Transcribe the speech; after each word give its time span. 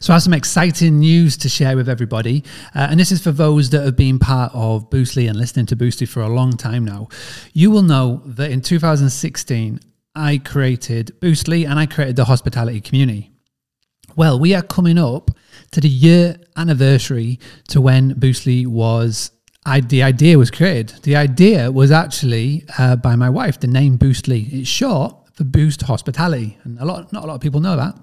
So, 0.00 0.12
I 0.12 0.16
have 0.16 0.22
some 0.22 0.32
exciting 0.32 0.98
news 0.98 1.36
to 1.38 1.48
share 1.48 1.76
with 1.76 1.88
everybody. 1.88 2.44
Uh, 2.74 2.88
and 2.90 3.00
this 3.00 3.12
is 3.12 3.22
for 3.22 3.32
those 3.32 3.70
that 3.70 3.84
have 3.84 3.96
been 3.96 4.18
part 4.18 4.52
of 4.54 4.90
Boostly 4.90 5.28
and 5.28 5.38
listening 5.38 5.66
to 5.66 5.76
Boostly 5.76 6.08
for 6.08 6.20
a 6.20 6.28
long 6.28 6.52
time 6.56 6.84
now. 6.84 7.08
You 7.52 7.70
will 7.70 7.82
know 7.82 8.22
that 8.26 8.50
in 8.50 8.60
2016, 8.60 9.80
I 10.14 10.38
created 10.38 11.12
Boostly 11.20 11.68
and 11.68 11.78
I 11.78 11.86
created 11.86 12.16
the 12.16 12.24
hospitality 12.24 12.80
community. 12.80 13.30
Well, 14.16 14.38
we 14.38 14.54
are 14.54 14.62
coming 14.62 14.96
up 14.98 15.30
to 15.72 15.80
the 15.80 15.88
year 15.88 16.38
anniversary 16.56 17.38
to 17.68 17.80
when 17.82 18.14
Boostly 18.14 18.66
was 18.66 19.30
I, 19.66 19.80
the 19.80 20.04
idea 20.04 20.38
was 20.38 20.50
created. 20.50 21.02
The 21.02 21.16
idea 21.16 21.72
was 21.72 21.90
actually 21.90 22.64
uh, 22.78 22.96
by 22.96 23.16
my 23.16 23.28
wife. 23.28 23.58
The 23.58 23.66
name 23.66 23.98
Boostly. 23.98 24.52
It's 24.52 24.68
short 24.68 25.16
for 25.36 25.44
Boost 25.44 25.82
Hospitality, 25.82 26.56
and 26.64 26.78
a 26.78 26.84
lot, 26.86 27.12
not 27.12 27.22
a 27.22 27.26
lot 27.26 27.34
of 27.34 27.40
people 27.42 27.60
know 27.60 27.76
that. 27.76 27.94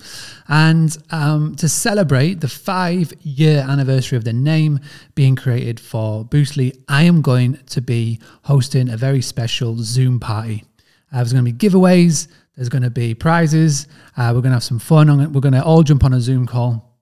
And 0.47 0.95
um, 1.09 1.55
to 1.55 1.67
celebrate 1.67 2.41
the 2.41 2.47
five-year 2.47 3.65
anniversary 3.67 4.17
of 4.17 4.23
the 4.23 4.33
name 4.33 4.79
being 5.15 5.35
created 5.35 5.79
for 5.79 6.23
Boostly, 6.23 6.77
I 6.87 7.03
am 7.03 7.23
going 7.23 7.57
to 7.65 7.81
be 7.81 8.19
hosting 8.43 8.87
a 8.87 8.97
very 8.97 9.21
special 9.21 9.77
Zoom 9.79 10.19
party. 10.19 10.63
Uh, 11.11 11.17
there's 11.17 11.33
going 11.33 11.43
to 11.43 11.51
be 11.51 11.57
giveaways. 11.57 12.27
There's 12.55 12.69
going 12.69 12.83
to 12.83 12.91
be 12.91 13.15
prizes. 13.15 13.87
Uh, 14.15 14.31
we're 14.35 14.41
going 14.41 14.51
to 14.51 14.57
have 14.57 14.63
some 14.63 14.77
fun. 14.77 15.33
We're 15.33 15.41
going 15.41 15.53
to 15.53 15.63
all 15.63 15.81
jump 15.81 16.03
on 16.03 16.13
a 16.13 16.21
Zoom 16.21 16.45
call. 16.45 16.92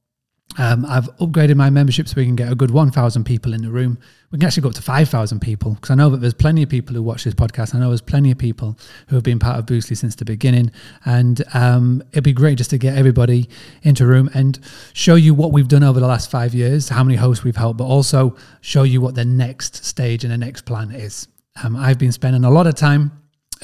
Um, 0.58 0.86
I've 0.86 1.06
upgraded 1.18 1.56
my 1.56 1.70
membership 1.70 2.08
so 2.08 2.16
we 2.18 2.26
can 2.26 2.36
get 2.36 2.52
a 2.52 2.56
good 2.56 2.72
1,000 2.72 3.24
people 3.24 3.54
in 3.54 3.62
the 3.62 3.70
room. 3.70 3.98
We 4.32 4.38
can 4.38 4.48
actually 4.48 4.64
go 4.64 4.70
up 4.70 4.76
to 4.76 4.82
5,000 4.82 5.40
people 5.40 5.76
because 5.76 5.92
I 5.92 5.96
know 5.96 6.10
that 6.10 6.18
there's 6.18 6.34
plenty 6.34 6.64
of 6.64 6.70
people 6.70 6.96
who 6.96 7.04
watch 7.04 7.24
this 7.24 7.34
podcast. 7.34 7.74
I 7.74 7.80
know 7.80 7.90
there's 7.90 8.02
plenty 8.02 8.32
of 8.32 8.38
people 8.38 8.78
who 9.08 9.16
have 9.16 9.24
been 9.24 9.40
part 9.40 9.60
of 9.60 9.66
Boostly 9.66 9.96
since 9.96 10.16
the 10.16 10.26
beginning. 10.26 10.72
And 11.06 11.42
um, 11.54 12.04
it'd 12.12 12.24
be 12.24 12.34
great 12.34 12.58
just 12.58 12.70
to 12.72 12.78
get 12.78 12.98
everybody 12.98 13.50
into 13.84 14.04
a 14.04 14.08
room 14.08 14.30
and 14.34 14.60
show 14.94 15.16
you 15.16 15.34
what 15.34 15.52
we've 15.52 15.68
done 15.68 15.84
over 15.84 16.00
the 16.00 16.08
last 16.08 16.30
five 16.30 16.54
years, 16.54 16.90
how 16.90 17.04
many 17.04 17.18
hosts 17.18 17.44
we've 17.44 17.56
helped, 17.56 17.78
but 17.78 17.86
also 17.86 18.36
show 18.62 18.84
you 18.84 19.02
what 19.02 19.16
the 19.16 19.26
next 19.26 19.86
stage 19.86 20.24
and 20.24 20.34
the 20.34 20.38
next 20.38 20.66
plan 20.66 20.92
is. 20.92 21.28
Um, 21.64 21.76
I've 21.76 21.98
been 21.98 22.12
spending 22.12 22.44
a 22.44 22.52
lot 22.52 22.68
of 22.68 22.76
time 22.76 23.12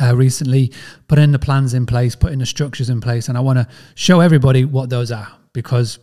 uh, 0.02 0.16
recently 0.16 0.72
putting 1.08 1.31
the 1.31 1.40
plans 1.40 1.73
in 1.73 1.86
place, 1.86 2.16
putting 2.16 2.40
the 2.40 2.45
structures 2.45 2.90
in 2.90 3.02
place, 3.02 3.30
and 3.30 3.38
I 3.38 3.42
want 3.42 3.59
to 3.59 3.67
show 3.95 4.19
everybody 4.19 4.66
what 4.66 4.90
those 4.90 5.12
are 5.12 5.28
because 5.53 6.00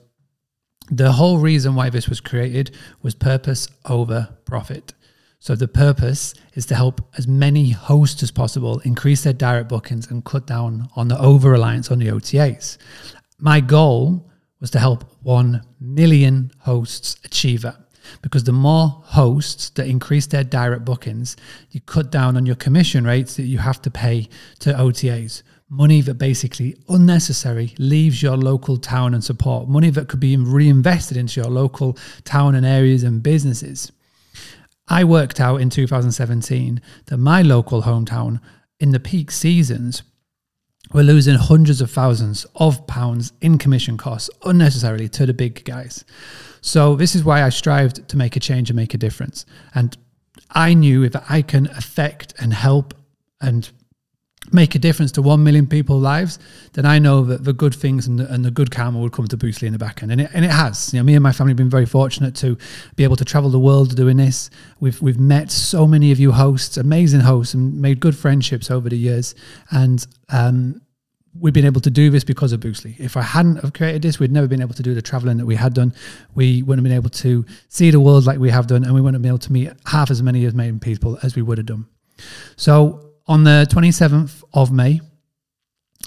the 0.91 1.13
whole 1.13 1.39
reason 1.39 1.75
why 1.75 1.91
this 1.91 2.09
was 2.09 2.21
created 2.21 2.77
was 3.03 3.15
purpose 3.15 3.69
over 3.87 4.29
profit. 4.45 4.93
So 5.39 5.55
the 5.55 5.69
purpose 5.69 6.35
is 6.55 6.67
to 6.67 6.75
help 6.75 7.07
as 7.19 7.29
many 7.29 7.71
hosts 7.71 8.23
as 8.23 8.31
possible 8.31 8.79
increase 8.81 9.25
their 9.25 9.33
direct 9.33 9.69
bookings 9.69 10.11
and 10.11 10.25
cut 10.25 10.47
down 10.47 10.89
on 10.97 11.09
the 11.09 11.19
over 11.19 11.51
reliance 11.51 11.91
on 11.91 11.99
the 11.99 12.09
OTAs. 12.09 12.79
My 13.39 13.61
goal 13.61 14.31
was 14.61 14.71
to 14.71 14.79
help 14.79 15.05
1 15.23 15.63
million 15.81 16.51
hosts 16.61 17.17
achieve 17.25 17.63
that 17.63 17.77
because 18.23 18.45
the 18.45 18.53
more 18.53 19.03
hosts 19.05 19.71
that 19.71 19.87
increase 19.87 20.27
their 20.27 20.45
direct 20.45 20.85
bookings, 20.85 21.37
you 21.71 21.81
cut 21.81 22.11
down 22.11 22.37
on 22.37 22.47
your 22.47 22.57
commission 22.57 23.05
rates 23.05 23.37
that 23.37 23.43
you 23.43 23.59
have 23.59 23.83
to 23.83 23.91
pay 23.91 24.29
to 24.61 24.73
OTAs 24.73 25.43
money 25.69 26.01
that 26.03 26.15
basically 26.15 26.77
unnecessary 26.89 27.75
leaves 27.79 28.23
your 28.23 28.37
local 28.37 28.77
town 28.77 29.15
and 29.15 29.25
support, 29.25 29.69
money 29.69 29.91
that 29.91 30.09
could 30.09 30.21
be 30.21 30.37
reinvested 30.37 31.17
into 31.17 31.41
your 31.41 31.51
local 31.51 31.97
town 32.25 32.55
and 32.55 32.67
areas 32.67 33.03
and 33.03 33.23
businesses. 33.23 33.91
I 34.89 35.05
worked 35.05 35.41
out 35.41 35.61
in 35.61 35.71
2017 35.71 36.81
that 37.07 37.17
my 37.17 37.43
local 37.43 37.83
hometown 37.83 38.41
in 38.79 38.91
the 38.91 39.01
peak 39.01 39.31
seasons 39.31 40.03
were 40.93 41.03
losing 41.03 41.37
hundreds 41.37 41.81
of 41.81 41.91
thousands 41.91 42.45
of 42.57 42.87
pounds 42.87 43.33
in 43.41 43.57
commission 43.57 43.97
costs 43.97 44.29
unnecessarily 44.45 45.09
to 45.09 45.25
the 45.25 45.33
big 45.33 45.65
guys. 45.65 46.05
So 46.61 46.95
this 46.95 47.15
is 47.15 47.25
why 47.25 47.43
I 47.43 47.49
strived 47.49 48.09
to 48.09 48.17
make 48.17 48.37
a 48.37 48.41
change 48.41 48.69
and 48.69 48.77
make 48.77 48.95
a 48.95 48.99
difference. 48.99 49.47
And 49.75 49.97
I 50.51 50.75
knew 50.75 51.03
if 51.03 51.17
I 51.31 51.41
can 51.43 51.67
affect 51.69 52.35
and 52.39 52.53
help 52.53 52.95
and 53.41 53.71
make 54.53 54.75
a 54.75 54.79
difference 54.79 55.11
to 55.13 55.23
1 55.23 55.43
million 55.43 55.67
people's 55.67 56.03
lives, 56.03 56.39
then 56.75 56.85
I 56.85 56.99
know 56.99 57.25
that 57.25 57.45
the 57.45 57.53
good 57.53 57.75
things 57.75 58.07
and 58.07 58.19
the, 58.19 58.33
and 58.33 58.45
the 58.45 58.51
good 58.51 58.71
karma 58.71 58.99
would 58.99 59.13
come 59.13 59.27
to 59.27 59.37
Boostly 59.37 59.67
in 59.67 59.73
the 59.73 59.79
back 59.79 60.03
end. 60.03 60.13
And 60.13 60.21
it, 60.21 60.31
and 60.35 60.45
it 60.45 60.51
has. 60.51 60.93
You 60.93 61.01
know, 61.01 61.05
me 61.05 61.15
and 61.15 61.23
my 61.23 61.33
family 61.33 61.53
have 61.53 61.57
been 61.57 61.71
very 61.71 61.87
fortunate 61.87 62.35
to 62.37 62.57
be 62.97 63.05
able 63.05 63.17
to 63.17 63.25
travel 63.25 63.51
the 63.51 63.59
world 63.59 63.97
doing 63.97 64.17
this. 64.17 64.51
We've, 64.81 65.01
we've 65.01 65.19
met 65.19 65.51
so 65.51 65.87
many 65.87 66.13
of 66.13 66.21
you 66.21 66.33
hosts, 66.33 66.77
amazing 66.77 67.21
hosts, 67.21 67.55
and 67.55 67.81
made 67.81 68.01
good 68.01 68.17
friendships 68.17 68.71
over 68.71 68.89
the 68.89 68.99
years. 68.99 69.35
And 69.71 70.07
um, 70.29 70.83
we've 71.39 71.55
been 71.55 71.65
able 71.65 71.81
to 71.81 71.91
do 71.91 72.11
this 72.11 72.25
because 72.25 72.53
of 72.53 72.61
Boostly. 72.61 72.99
If 72.99 73.17
I 73.17 73.23
hadn't 73.23 73.57
have 73.57 73.73
created 73.73 74.03
this, 74.03 74.19
we'd 74.19 74.33
never 74.33 74.47
been 74.47 74.61
able 74.61 74.75
to 74.75 74.83
do 74.83 74.95
the 74.95 75.03
traveling 75.03 75.39
that 75.39 75.47
we 75.47 75.57
had 75.57 75.75
done. 75.75 75.95
We 76.35 76.63
wouldn't 76.63 76.85
have 76.85 76.91
been 76.91 76.97
able 76.97 77.11
to 77.11 77.45
see 77.69 77.91
the 77.91 78.01
world 78.01 78.27
like 78.27 78.39
we 78.39 78.51
have 78.51 78.67
done, 78.67 78.85
and 78.85 78.95
we 78.95 79.01
wouldn't 79.01 79.17
have 79.17 79.23
been 79.23 79.31
able 79.31 79.39
to 79.39 79.53
meet 79.53 79.73
half 79.87 80.11
as 80.11 80.23
many 80.23 80.45
as 80.45 80.55
many 80.55 80.79
people 80.79 81.19
as 81.23 81.35
we 81.35 81.43
would 81.43 81.59
have 81.59 81.67
done. 81.67 81.87
So 82.57 83.14
on 83.27 83.45
the 83.45 83.67
27th 83.71 84.45
of 84.53 84.71
May 84.71 85.01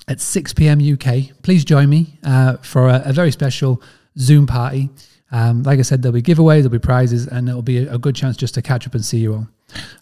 at 0.08 0.22
6 0.22 0.54
p.m. 0.54 0.80
UK. 0.80 1.42
Please 1.42 1.66
join 1.66 1.90
me 1.90 2.20
uh, 2.24 2.58
for 2.58 2.88
a, 2.88 3.02
a, 3.06 3.14
very 3.14 3.32
special 3.32 3.82
Zoom 4.18 4.48
party. 4.48 4.90
Um, 5.32 5.64
like 5.64 5.80
I 5.80 5.82
said, 5.82 6.02
there'll 6.02 6.14
be 6.14 6.22
giveaways, 6.22 6.60
there'll 6.60 6.70
be 6.70 6.80
prizes, 6.80 7.28
and 7.28 7.50
it'll 7.50 7.62
be 7.62 7.86
a, 7.86 7.96
a 7.96 7.98
good 7.98 8.16
chance 8.16 8.38
just 8.38 8.54
to 8.54 8.62
catch 8.62 8.88
up 8.88 8.94
and 8.94 9.04
see 9.04 9.18
you 9.18 9.34
all. 9.34 9.48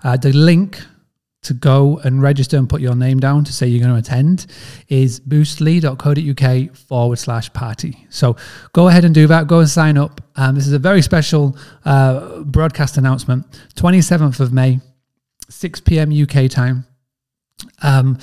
Uh, 0.03 0.18
the 0.18 0.31
link 0.31 0.80
to 1.46 1.53
go 1.53 2.00
and 2.00 2.22
register 2.22 2.58
and 2.58 2.68
put 2.68 2.81
your 2.81 2.96
name 2.96 3.20
down 3.20 3.44
to 3.44 3.53
say 3.53 3.68
you're 3.68 3.80
going 3.80 3.94
to 3.94 4.00
attend 4.00 4.47
is 4.88 5.20
boostly.co.uk 5.20 6.76
forward 6.76 7.18
slash 7.18 7.53
party. 7.53 8.06
So 8.09 8.36
go 8.74 8.88
ahead 8.88 9.06
and 9.06 9.14
do 9.14 9.28
that. 9.28 9.47
Go 9.47 9.59
and 9.59 9.70
sign 9.70 9.97
up. 9.97 10.22
Um, 10.36 10.56
this 10.56 10.66
is 10.66 10.74
a 10.74 10.80
very 10.80 11.03
special 11.03 11.56
uh, 11.86 12.40
broadcast 12.40 12.97
announcement. 12.97 13.46
27th 13.76 14.40
of 14.40 14.53
May, 14.53 14.80
6 15.50 15.82
p.m. 15.82 16.12
UK 16.12 16.50
time. 16.50 16.86
Um, 17.81 18.18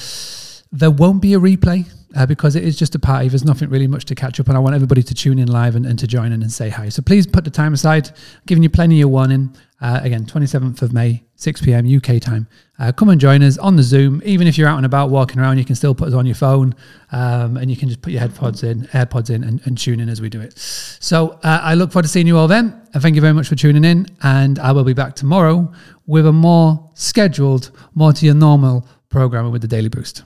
there 0.70 0.90
won't 0.90 1.20
be 1.20 1.34
a 1.34 1.38
replay 1.38 1.86
uh, 2.16 2.26
because 2.26 2.56
it 2.56 2.64
is 2.64 2.76
just 2.76 2.94
a 2.94 2.98
party. 2.98 3.28
There's 3.28 3.44
nothing 3.44 3.68
really 3.68 3.86
much 3.86 4.04
to 4.06 4.14
catch 4.14 4.40
up 4.40 4.48
on. 4.48 4.56
I 4.56 4.58
want 4.58 4.74
everybody 4.74 5.02
to 5.02 5.14
tune 5.14 5.38
in 5.38 5.48
live 5.48 5.76
and, 5.76 5.86
and 5.86 5.98
to 5.98 6.06
join 6.06 6.32
in 6.32 6.42
and 6.42 6.52
say 6.52 6.68
hi. 6.68 6.88
So 6.88 7.02
please 7.02 7.26
put 7.26 7.44
the 7.44 7.50
time 7.50 7.74
aside, 7.74 8.10
giving 8.46 8.62
you 8.62 8.70
plenty 8.70 9.00
of 9.02 9.10
warning. 9.10 9.54
Uh, 9.80 9.98
again, 10.04 10.24
27th 10.24 10.80
of 10.80 10.92
May, 10.92 11.24
6 11.34 11.60
p.m. 11.62 11.84
UK 11.96 12.20
time. 12.20 12.46
Uh, 12.78 12.92
come 12.92 13.08
and 13.08 13.20
join 13.20 13.42
us 13.42 13.58
on 13.58 13.74
the 13.74 13.82
Zoom. 13.82 14.22
Even 14.24 14.46
if 14.46 14.56
you're 14.56 14.68
out 14.68 14.76
and 14.76 14.86
about 14.86 15.10
walking 15.10 15.40
around, 15.40 15.58
you 15.58 15.64
can 15.64 15.74
still 15.74 15.94
put 15.94 16.06
us 16.06 16.14
on 16.14 16.24
your 16.24 16.36
phone 16.36 16.72
um, 17.10 17.56
and 17.56 17.68
you 17.68 17.76
can 17.76 17.88
just 17.88 18.00
put 18.00 18.12
your 18.12 18.20
headphones 18.20 18.62
in, 18.62 18.82
AirPods 18.88 19.30
in, 19.30 19.42
and, 19.42 19.60
and 19.66 19.76
tune 19.76 19.98
in 19.98 20.08
as 20.08 20.20
we 20.20 20.28
do 20.28 20.40
it. 20.40 20.56
So 20.56 21.40
uh, 21.42 21.60
I 21.62 21.74
look 21.74 21.90
forward 21.90 22.04
to 22.04 22.08
seeing 22.08 22.28
you 22.28 22.38
all 22.38 22.46
then. 22.46 22.80
And 22.94 23.02
thank 23.02 23.16
you 23.16 23.20
very 23.20 23.32
much 23.32 23.48
for 23.48 23.56
tuning 23.56 23.84
in. 23.84 24.06
And 24.22 24.60
I 24.60 24.70
will 24.70 24.84
be 24.84 24.94
back 24.94 25.16
tomorrow 25.16 25.72
with 26.06 26.26
a 26.26 26.32
more 26.32 26.90
scheduled, 26.94 27.72
more 27.94 28.12
to 28.12 28.24
your 28.24 28.36
normal 28.36 28.86
programming 29.12 29.52
with 29.52 29.62
the 29.62 29.68
Daily 29.68 29.88
Boost. 29.88 30.24